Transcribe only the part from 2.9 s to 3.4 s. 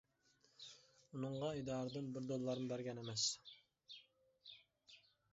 ئەمەس.